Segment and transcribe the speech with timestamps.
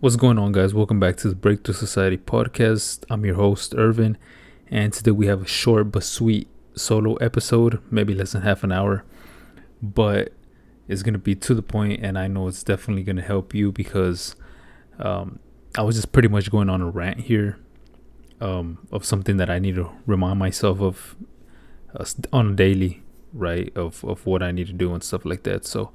[0.00, 0.72] What's going on, guys?
[0.72, 3.04] Welcome back to the Breakthrough Society podcast.
[3.10, 4.16] I'm your host, Irvin,
[4.70, 8.72] and today we have a short but sweet solo episode, maybe less than half an
[8.72, 9.04] hour,
[9.82, 10.32] but
[10.88, 13.54] it's going to be to the point, and I know it's definitely going to help
[13.54, 14.36] you because
[14.98, 15.38] um,
[15.76, 17.58] I was just pretty much going on a rant here
[18.40, 21.14] um, of something that I need to remind myself of
[21.94, 23.02] uh, on a daily,
[23.34, 23.70] right?
[23.76, 25.66] Of, of what I need to do and stuff like that.
[25.66, 25.92] So,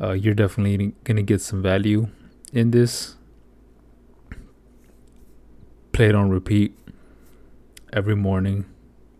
[0.00, 2.08] uh, you're definitely going to get some value
[2.52, 3.16] in this.
[5.92, 6.76] Play it on repeat
[7.92, 8.64] every morning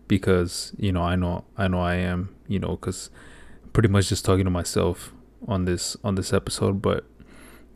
[0.07, 3.09] because you know I know I know I am you know because
[3.73, 5.13] pretty much just talking to myself
[5.47, 7.05] on this on this episode but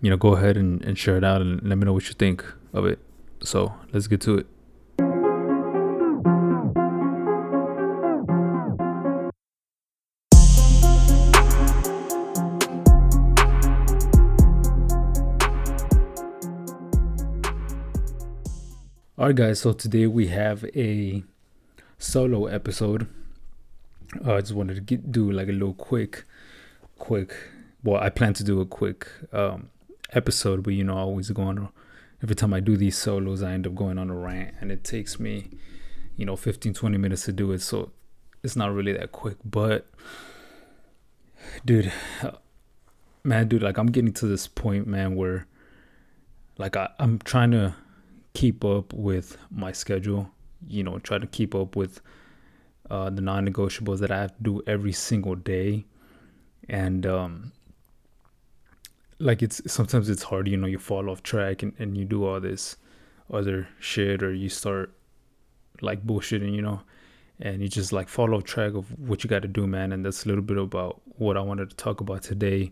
[0.02, 2.14] you know go ahead and, and share it out and let me know what you
[2.14, 3.00] think of it
[3.42, 4.48] so let's get to it
[19.26, 19.62] All right, guys.
[19.62, 21.24] So today we have a
[21.98, 23.08] solo episode.
[24.24, 26.26] Uh, I just wanted to get, do like a little quick,
[27.00, 27.36] quick.
[27.84, 29.72] Well, I plan to do a quick um,
[30.14, 31.70] episode, but you know, I always go on.
[32.22, 34.84] Every time I do these solos, I end up going on a rant, and it
[34.84, 35.50] takes me,
[36.16, 37.64] you know, 15, 20 minutes to do it.
[37.64, 37.94] So
[38.44, 39.38] it's not really that quick.
[39.44, 39.88] But,
[41.66, 41.92] dude,
[43.24, 45.48] man, dude, like I'm getting to this point, man, where,
[46.60, 47.74] like, I, I'm trying to
[48.36, 50.30] keep up with my schedule,
[50.68, 52.02] you know, try to keep up with
[52.92, 55.86] uh, the non negotiables that I have to do every single day.
[56.70, 57.52] And, um,
[59.20, 62.26] like it's sometimes it's hard, you know, you fall off track and, and you do
[62.26, 62.76] all this
[63.32, 64.94] other shit or you start
[65.82, 66.82] like bullshitting, you know,
[67.40, 69.92] and you just like fall off track of what you got to do, man.
[69.92, 72.72] And that's a little bit about what I wanted to talk about today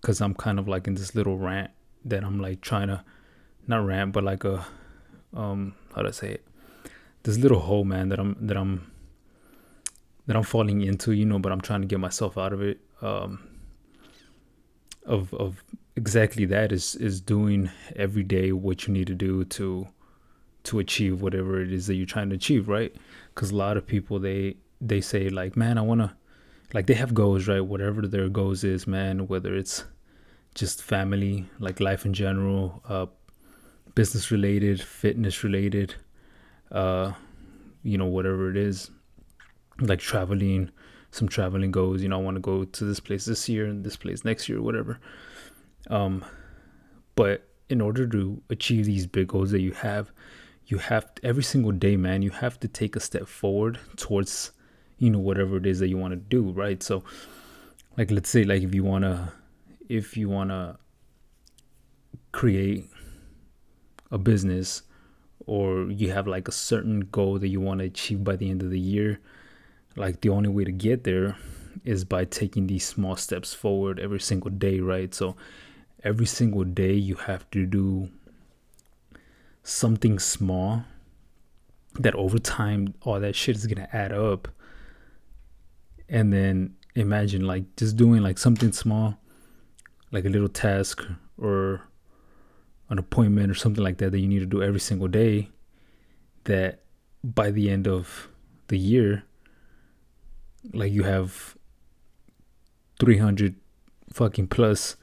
[0.00, 1.70] because I'm kind of like in this little rant
[2.04, 3.04] that I'm like trying to
[3.66, 4.64] not rant, but like a
[5.34, 6.44] um how do I say it?
[7.22, 8.90] This little hole, man, that I'm that I'm
[10.26, 12.80] that I'm falling into, you know, but I'm trying to get myself out of it.
[13.00, 13.48] Um
[15.04, 15.62] of of
[15.96, 19.88] exactly that is is doing every day what you need to do to
[20.64, 22.94] to achieve whatever it is that you're trying to achieve, right?
[23.34, 26.12] Cuz a lot of people they they say like, "Man, I want to
[26.74, 27.60] like they have goals, right?
[27.60, 29.84] Whatever their goals is, man, whether it's
[30.54, 33.06] just family, like life in general, uh
[33.94, 35.94] business related, fitness related,
[36.70, 37.12] uh,
[37.82, 38.90] you know, whatever it is,
[39.80, 40.70] like traveling,
[41.10, 43.84] some traveling goes, you know, I want to go to this place this year and
[43.84, 44.98] this place next year, whatever.
[45.90, 46.24] Um,
[47.14, 50.12] but in order to achieve these big goals that you have,
[50.66, 54.52] you have to, every single day, man, you have to take a step forward towards,
[54.98, 56.82] you know, whatever it is that you want to do, right?
[56.82, 57.02] So,
[57.98, 59.32] like, let's say, like, if you want to,
[59.88, 60.78] if you want to
[62.30, 62.88] create
[64.12, 64.82] a business
[65.46, 68.62] or you have like a certain goal that you want to achieve by the end
[68.62, 69.18] of the year,
[69.96, 71.36] like the only way to get there
[71.84, 75.12] is by taking these small steps forward every single day, right?
[75.12, 75.34] So
[76.04, 78.08] every single day you have to do
[79.64, 80.84] something small
[81.98, 84.48] that over time all that shit is going to add up.
[86.08, 89.18] And then imagine like just doing like something small,
[90.10, 91.02] like a little task
[91.38, 91.88] or
[92.92, 95.48] an appointment or something like that that you need to do every single day
[96.44, 96.82] that
[97.24, 98.28] by the end of
[98.68, 99.24] the year
[100.72, 101.56] like you have
[103.00, 103.56] 300
[104.12, 104.96] fucking plus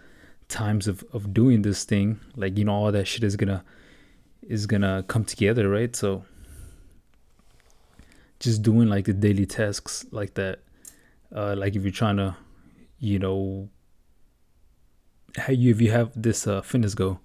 [0.48, 3.64] times of, of doing this thing like you know all that shit is gonna
[4.48, 5.96] is gonna come together right?
[5.96, 6.24] So
[8.40, 10.60] just doing like the daily tasks like that
[11.36, 12.36] uh like if you're trying to
[13.00, 13.70] you know
[15.38, 17.20] how you if you have this uh fitness goal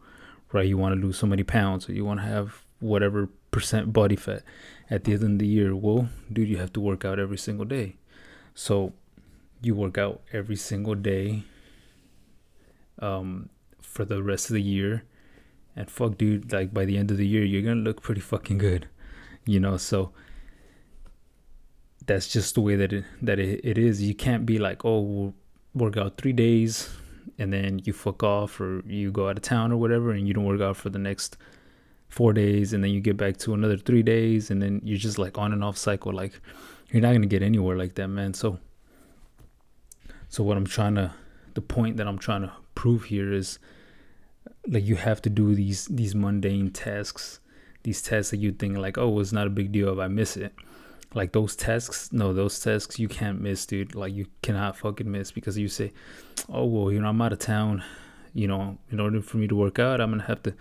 [0.54, 0.66] right?
[0.66, 4.16] You want to lose so many pounds, or you want to have whatever percent body
[4.16, 4.42] fat
[4.88, 5.75] at the end of the year.
[5.75, 7.97] Well, dude, you have to work out every single day.
[8.54, 8.93] So
[9.60, 11.43] you work out every single day
[13.00, 13.50] um,
[13.82, 15.04] for the rest of the year.
[15.76, 18.58] And fuck, dude, like by the end of the year, you're gonna look pretty fucking
[18.58, 18.88] good,
[19.44, 19.76] you know.
[19.76, 20.12] So
[22.06, 24.00] that's just the way that it that it, it is.
[24.00, 25.34] You can't be like, oh, we'll
[25.75, 26.90] work out three days,
[27.38, 30.35] and then you fuck off or you go out of town or whatever and you
[30.35, 31.37] don't work out for the next
[32.09, 35.19] four days and then you get back to another three days and then you're just
[35.19, 36.12] like on and off cycle.
[36.12, 36.41] Like
[36.91, 38.35] you're not gonna get anywhere like that man.
[38.35, 38.59] So
[40.35, 41.12] so what i'm trying to
[41.55, 43.61] the point that i'm trying to prove here is
[44.67, 47.38] like you have to do these these mundane tasks
[47.85, 50.37] these tasks that you think like oh it's not a big deal if i miss
[50.37, 50.53] it
[51.14, 55.31] like those tasks no those tasks you can't miss dude like you cannot fucking miss
[55.31, 55.93] because you say
[56.52, 57.82] oh well you know i'm out of town
[58.34, 60.55] you know, in order for me to work out, I'm gonna have to,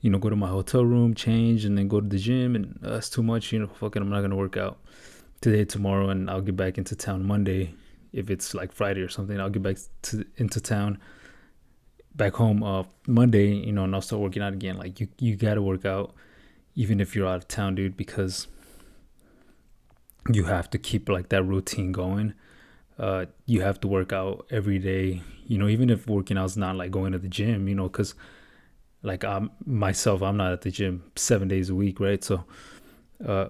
[0.00, 2.78] you know, go to my hotel room, change, and then go to the gym, and
[2.80, 3.52] that's too much.
[3.52, 4.78] You know, fucking, I'm not gonna work out
[5.40, 7.74] today, tomorrow, and I'll get back into town Monday.
[8.12, 10.98] If it's like Friday or something, I'll get back to into town,
[12.14, 14.78] back home uh Monday, you know, and I'll start working out again.
[14.78, 16.14] Like you, you gotta work out,
[16.76, 18.46] even if you're out of town, dude, because
[20.32, 22.34] you have to keep like that routine going
[23.00, 25.22] uh, you have to work out every day.
[25.46, 27.88] You know, even if working out is not like going to the gym, you know,
[27.88, 28.14] because
[29.02, 32.22] like I'm myself, I'm not at the gym seven days a week, right?
[32.22, 32.44] So,
[33.26, 33.46] uh,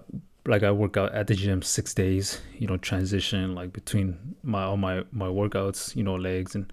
[0.46, 2.40] like I work out at the gym six days.
[2.56, 5.96] You know, transition like between my all my my workouts.
[5.96, 6.72] You know, legs and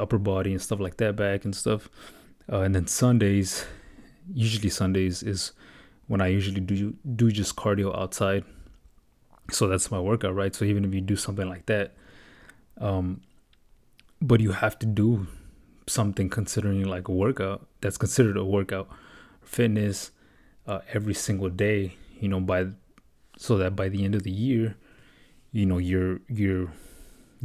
[0.00, 1.90] upper body and stuff like that, back and stuff.
[2.50, 3.66] Uh, and then Sundays,
[4.32, 5.52] usually Sundays is
[6.06, 8.44] when I usually do do just cardio outside.
[9.50, 10.54] So that's my workout, right?
[10.54, 11.94] So even if you do something like that,
[12.78, 13.20] um,
[14.20, 15.26] but you have to do
[15.86, 18.88] something considering like a workout that's considered a workout.
[19.42, 20.10] Fitness
[20.66, 22.66] uh, every single day you know by
[23.36, 24.76] so that by the end of the year
[25.52, 26.72] you know you're you're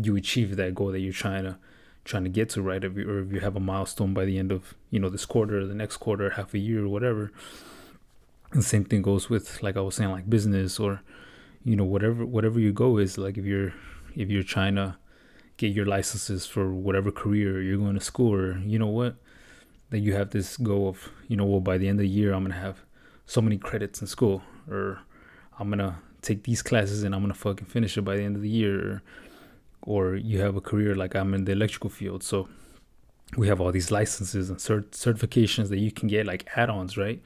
[0.02, 1.58] you achieve that goal that you're trying to
[2.04, 2.84] trying to get to right?
[2.84, 5.26] If you, or if you have a milestone by the end of you know this
[5.26, 7.32] quarter or the next quarter half a year or whatever.
[8.54, 11.02] The same thing goes with like i was saying like business or
[11.64, 13.74] you know whatever whatever your goal is like if you're
[14.16, 14.96] if you're trying to
[15.58, 19.16] get your licenses for whatever career you're going to school or you know what
[19.90, 22.34] that you have this goal of you know well by the end of the year
[22.34, 22.80] i'm gonna have
[23.26, 25.00] so many credits in school or
[25.60, 28.42] i'm gonna take these classes and i'm gonna fucking finish it by the end of
[28.42, 29.02] the year or,
[29.82, 32.24] or you have a career like i'm in the electrical field.
[32.24, 32.48] So
[33.38, 37.22] we have all these licenses and cert- certifications that you can get like add-ons right?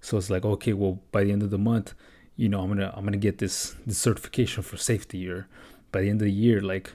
[0.00, 1.94] So it's like okay well by the end of the month
[2.38, 5.46] you know i'm gonna i'm gonna get this this certification for safety or
[5.92, 6.92] by the end of the year like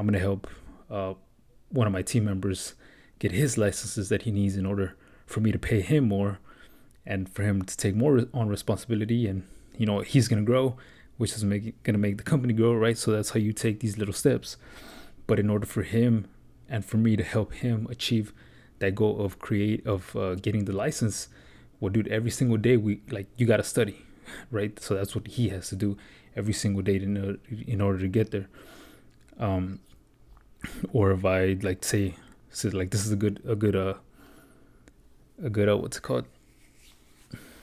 [0.00, 0.46] I'm to help
[0.90, 1.12] uh,
[1.68, 2.74] one of my team members
[3.18, 4.96] get his licenses that he needs in order
[5.26, 6.38] for me to pay him more
[7.04, 9.26] and for him to take more on responsibility.
[9.26, 9.46] And
[9.76, 10.76] you know he's to grow
[11.18, 12.96] which is going to make the company grow right?
[12.96, 14.56] So that's how you take these little steps.
[15.26, 16.28] But in order for him
[16.66, 18.32] and for me to help him achieve
[18.78, 21.28] that goal of create of uh, getting the license
[21.78, 24.02] well dude every single day we like you got to study
[24.50, 25.96] right so that's what he has to do
[26.36, 27.36] every single day to know,
[27.66, 28.48] in order to get there
[29.38, 29.80] um
[30.92, 32.14] or if I like say
[32.50, 33.94] say like this is a good a good uh
[35.42, 36.26] a good uh what's it called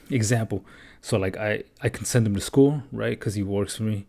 [0.10, 0.66] example.
[1.02, 4.06] So like I I can send him to school right because he works for me,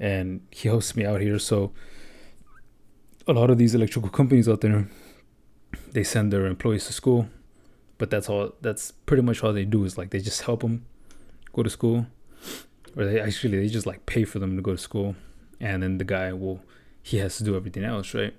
[0.00, 1.38] and he helps me out here.
[1.38, 1.72] So
[3.26, 4.88] a lot of these electrical companies out there,
[5.92, 7.28] they send their employees to school,
[7.98, 8.52] but that's all.
[8.60, 10.86] That's pretty much all they do is like they just help them
[11.56, 12.06] go to school,
[12.94, 15.16] or they actually they just like pay for them to go to school,
[15.58, 16.60] and then the guy will
[17.02, 18.34] he has to do everything else, right?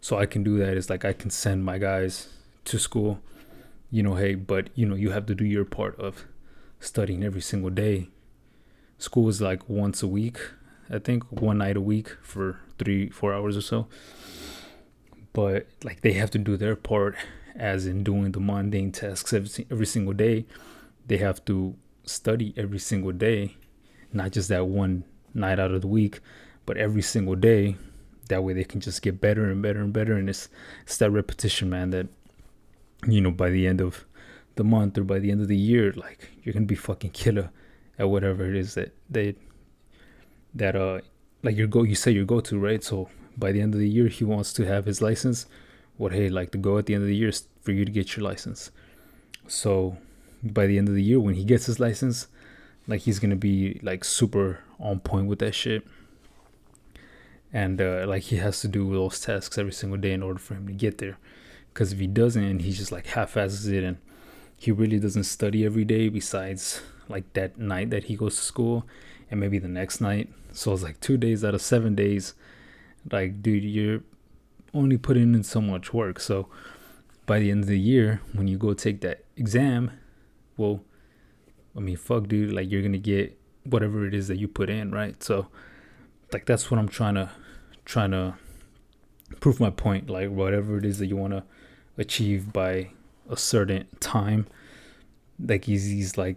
[0.00, 0.76] So I can do that.
[0.76, 2.28] It's like I can send my guys
[2.66, 3.20] to school,
[3.90, 6.24] you know, hey, but you know, you have to do your part of
[6.80, 8.08] studying every single day.
[8.98, 10.38] School is like once a week,
[10.90, 13.88] I think, one night a week for three, four hours or so.
[15.32, 17.16] But like they have to do their part,
[17.54, 20.46] as in doing the mundane tasks every, every single day.
[21.10, 21.74] They have to
[22.04, 23.56] study every single day,
[24.12, 25.02] not just that one
[25.34, 26.20] night out of the week
[26.66, 27.74] but every single day.
[28.28, 30.16] That way they can just get better and better and better.
[30.16, 30.48] And it's,
[30.84, 32.06] it's that repetition, man, that,
[33.08, 34.04] you know, by the end of
[34.54, 37.10] the month or by the end of the year, like you're going to be fucking
[37.10, 37.50] killer
[37.98, 39.34] at whatever it is that they,
[40.54, 41.00] that, uh,
[41.42, 42.84] like your go, you say your go to, right?
[42.84, 45.46] So by the end of the year, he wants to have his license.
[45.96, 47.90] What, hey, like the goal at the end of the year is for you to
[47.90, 48.70] get your license.
[49.48, 49.98] So
[50.42, 52.28] by the end of the year, when he gets his license,
[52.86, 55.86] like he's gonna be like super on point with that shit.
[57.52, 60.54] And uh, like he has to do those tasks every single day in order for
[60.54, 61.18] him to get there.
[61.72, 63.98] Because if he doesn't and he's just like half-asses it and
[64.56, 68.86] he really doesn't study every day besides like that night that he goes to school
[69.30, 70.28] and maybe the next night.
[70.52, 72.34] So it's like two days out of seven days.
[73.10, 74.02] Like dude you're
[74.72, 76.20] only putting in so much work.
[76.20, 76.48] So
[77.26, 79.90] by the end of the year when you go take that exam
[80.60, 80.80] well
[81.76, 84.90] i mean fuck dude like you're gonna get whatever it is that you put in
[84.90, 85.22] right?
[85.22, 85.48] So
[86.32, 87.30] like that's what i'm trying to
[87.84, 88.34] trying to
[89.40, 91.42] prove my point like whatever it is that you want to
[91.98, 92.90] achieve by
[93.28, 94.46] a certain time
[95.44, 96.36] like is these like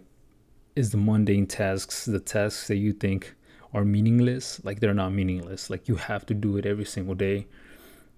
[0.74, 3.34] is the mundane tasks the tasks that you think
[3.74, 5.68] are meaningless like they're not meaningless.
[5.68, 7.46] Like you have to do it every single day.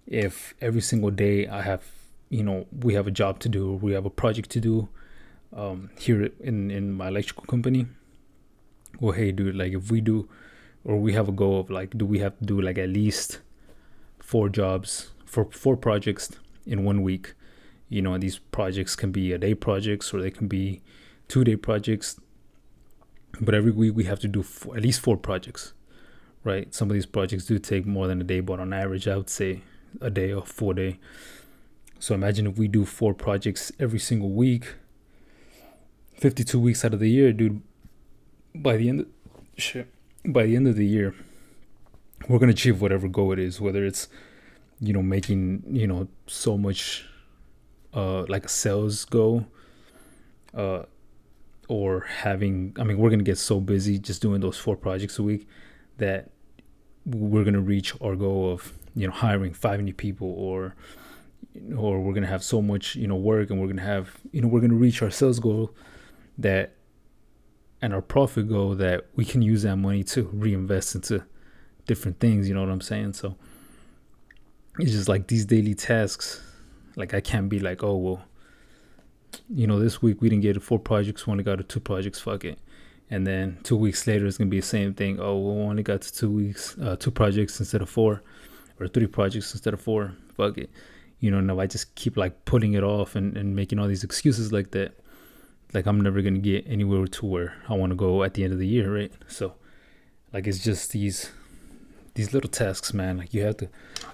[0.06, 1.82] If every single day i have
[2.28, 4.88] you know we have a job to do we have a project to do
[5.52, 7.86] um, here in in my electrical company
[9.00, 10.28] well hey dude like if we do
[10.84, 13.40] or we have a goal of like do we have to do like at least
[14.26, 16.30] four jobs for four projects
[16.66, 17.34] in one week.
[17.88, 20.82] You know, these projects can be a day projects or they can be
[21.28, 22.20] two day projects.
[23.40, 25.74] But every week we have to do four, at least four projects,
[26.42, 26.74] right?
[26.74, 29.30] Some of these projects do take more than a day, but on average, I would
[29.30, 29.62] say
[30.00, 30.98] a day or four day.
[31.98, 34.74] So imagine if we do four projects every single week,
[36.16, 37.62] 52 weeks out of the year, dude.
[38.54, 39.06] By the end of
[39.56, 39.88] shit,
[40.24, 41.14] by the end of the year,
[42.28, 44.08] we're gonna achieve whatever goal it is, whether it's
[44.80, 47.06] you know making you know so much
[47.94, 49.46] uh like a sales goal
[50.54, 50.82] uh
[51.68, 55.22] or having i mean we're gonna get so busy just doing those four projects a
[55.22, 55.48] week
[55.96, 56.30] that
[57.06, 60.74] we're gonna reach our goal of you know hiring five new people or
[61.76, 64.48] or we're gonna have so much you know work and we're gonna have you know
[64.48, 65.74] we're gonna reach our sales goal
[66.38, 66.74] that
[67.82, 71.22] and our profit goal that we can use that money to reinvest into
[71.86, 73.12] different things you know what i'm saying?
[73.12, 73.36] So
[74.78, 76.42] it's just like these daily tasks
[76.96, 78.22] like i can't be like oh well
[79.48, 82.20] you know this week we didn't get four projects we only got to two projects
[82.20, 82.58] fuck it.
[83.08, 85.20] And then two weeks later it's gonna be the same thing.
[85.20, 88.22] Oh we only got to two weeks uh, two projects instead of four
[88.80, 90.70] or three projects instead of four fuck it.
[91.20, 94.04] You know no i just keep like putting it off and, and making all these
[94.04, 94.94] excuses like that
[95.72, 98.52] like i'm never gonna get anywhere to where i want to go at the end
[98.52, 99.54] of the year right so
[100.32, 101.30] like it's just these
[102.16, 103.18] these little tasks, man.
[103.18, 103.68] Like you have to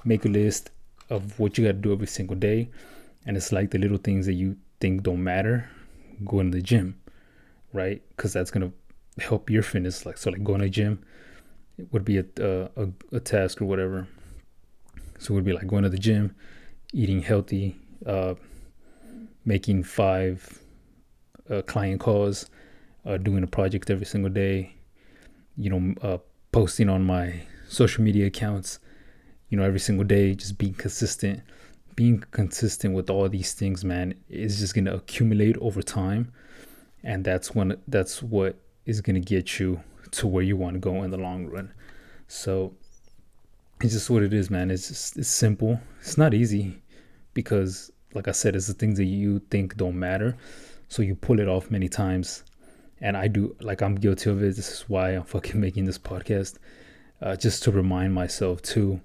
[0.05, 0.71] make a list
[1.09, 2.69] of what you got to do every single day,
[3.25, 5.71] and it's like the little things that you think don't matter.
[6.25, 7.01] Going to the gym,
[7.73, 8.03] right?
[8.11, 8.73] Because that's gonna
[9.19, 10.05] help your fitness.
[10.05, 11.03] Like so, like going to the gym
[11.91, 14.07] would be a, a a task or whatever.
[15.19, 16.35] So it would be like going to the gym,
[16.93, 18.35] eating healthy, uh,
[19.45, 20.62] making five
[21.53, 22.47] uh, client calls,
[23.05, 24.75] uh, doing a project every single day,
[25.57, 26.19] you know, uh,
[26.51, 28.79] posting on my social media accounts,
[29.49, 31.41] you know, every single day, just being consistent.
[31.95, 36.33] Being consistent with all these things, man, is just gonna accumulate over time.
[37.05, 38.57] And that's when that's what
[38.87, 39.83] is gonna get you
[40.13, 41.71] to where you want to go in the long run.
[42.29, 42.75] So
[43.83, 44.71] it's just what it is, man.
[44.71, 45.81] It's just it's simple.
[46.01, 46.81] It's not easy
[47.35, 50.37] because like I said, it's the things that you think don't matter.
[50.93, 52.45] So you pull it off many times.
[53.01, 54.57] And I do like I'm guilty of it.
[54.57, 56.59] This is why I'm fucking making this podcast
[57.23, 59.01] uh, just to remind myself too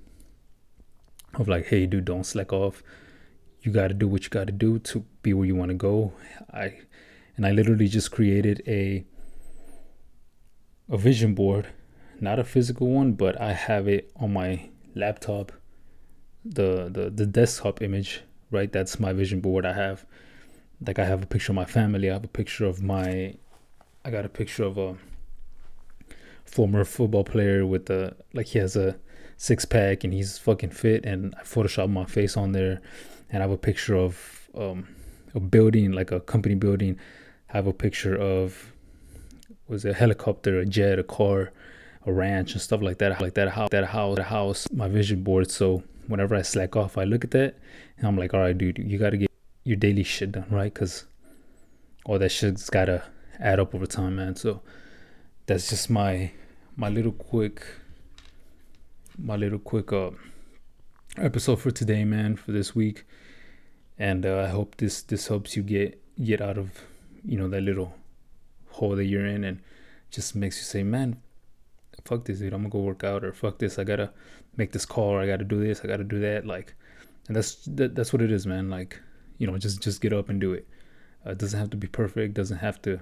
[1.35, 2.83] of like, hey, dude, don't slack off.
[3.61, 5.75] You got to do what you got to do to be where you want to
[5.75, 6.11] go.
[6.53, 6.77] I
[7.37, 9.05] and I literally just created a
[10.89, 11.67] a vision board,
[12.19, 15.53] not a physical one, but I have it on my laptop.
[16.43, 18.69] The the the desktop image, right?
[18.69, 19.65] That's my vision board.
[19.65, 20.05] I have
[20.85, 22.09] like I have a picture of my family.
[22.09, 23.35] I have a picture of my.
[24.05, 24.95] I got a picture of a
[26.45, 28.97] former football player with the like he has a
[29.37, 32.81] six pack and he's fucking fit and I photoshopped my face on there
[33.29, 34.87] and I have a picture of um,
[35.35, 36.97] a building like a company building.
[37.49, 38.73] I have a picture of
[39.67, 41.51] was a helicopter, a jet, a car,
[42.05, 43.19] a ranch and stuff like that.
[43.19, 45.51] Like that house, that house, that house, my vision board.
[45.51, 47.57] So whenever I slack off, I look at that
[47.97, 49.26] and I'm like, all right, dude, you got to get
[49.67, 50.73] your daily shit done, right?
[50.73, 51.05] Because
[52.05, 53.03] all that shit's got to
[53.37, 54.37] add up over time, man.
[54.37, 54.61] So
[55.45, 56.31] that's just my
[56.77, 57.65] my little quick
[59.17, 60.11] my little quick uh
[61.17, 63.05] episode for today man for this week.
[63.99, 66.69] And uh, i hope this this helps you get get out of
[67.25, 67.95] you know that little
[68.69, 69.59] hole that you're in and
[70.11, 71.17] just makes you say man
[72.05, 72.53] fuck this dude.
[72.53, 73.77] I'm gonna go work out or fuck this.
[73.77, 74.11] I gotta
[74.55, 75.81] make this call or i gotta do this.
[75.83, 76.45] I gotta do that.
[76.45, 76.73] Like
[77.27, 78.69] and that's that, that's what it is man.
[78.69, 79.01] Like
[79.37, 80.67] you know just just get up and do it
[81.25, 82.99] uh, it doesn't have to be perfect doesn't have to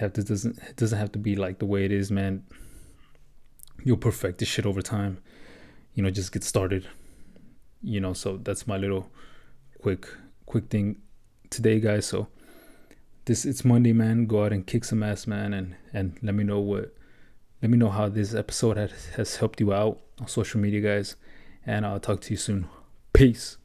[0.00, 2.44] have to doesn't it doesn't have to be like the way it is, man.
[3.84, 5.18] You'll perfect this shit over time.
[5.94, 6.88] You know, just get started.
[7.82, 9.10] You know, so that's my little
[9.80, 10.06] quick
[10.46, 10.96] quick thing
[11.50, 12.06] today, guys.
[12.06, 12.28] So
[13.24, 14.26] this it's Monday, man.
[14.26, 16.94] Go out and kick some ass, man, and and let me know what
[17.60, 21.16] let me know how this episode has, has helped you out on social media, guys.
[21.64, 22.68] And I'll talk to you soon.
[23.12, 23.56] Peace.